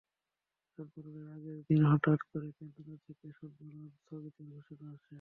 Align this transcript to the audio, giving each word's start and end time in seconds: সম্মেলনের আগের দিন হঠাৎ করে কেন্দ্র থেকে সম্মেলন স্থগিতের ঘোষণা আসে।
সম্মেলনের 0.79 1.27
আগের 1.35 1.59
দিন 1.69 1.81
হঠাৎ 1.91 2.19
করে 2.29 2.49
কেন্দ্র 2.57 2.87
থেকে 3.05 3.25
সম্মেলন 3.39 3.83
স্থগিতের 3.95 4.47
ঘোষণা 4.55 4.87
আসে। 4.93 5.07